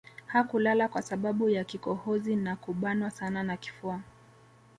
[0.25, 3.99] Hakulala kwa sababu ya kikohozi na kubanwa sana na kifua